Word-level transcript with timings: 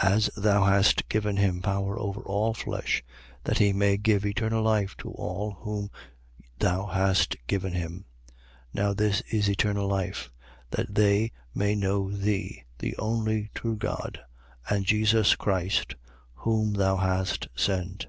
17:2. 0.00 0.10
As 0.14 0.30
thou 0.38 0.64
hast 0.64 1.08
given 1.10 1.36
him 1.36 1.60
power 1.60 1.98
over 1.98 2.22
all 2.22 2.54
flesh, 2.54 3.04
that 3.44 3.58
he 3.58 3.74
may 3.74 3.98
give 3.98 4.24
eternal 4.24 4.62
life 4.62 4.96
to 4.96 5.10
all 5.10 5.58
whom 5.60 5.90
thou 6.58 6.86
hast 6.86 7.36
given 7.46 7.74
him. 7.74 8.06
17:3. 8.28 8.34
Now 8.72 8.94
this 8.94 9.20
is 9.30 9.50
eternal 9.50 9.86
life: 9.86 10.32
That 10.70 10.94
they 10.94 11.32
may 11.54 11.74
know 11.74 12.10
thee, 12.10 12.62
the 12.78 12.96
only 12.96 13.50
true 13.54 13.76
God, 13.76 14.20
and 14.70 14.86
Jesus 14.86 15.36
Christ, 15.36 15.94
whom 16.36 16.72
thou 16.72 16.96
hast 16.96 17.48
sent. 17.54 18.06